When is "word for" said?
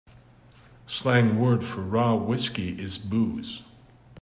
1.39-1.81